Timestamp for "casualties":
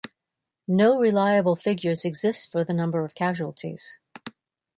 3.13-3.99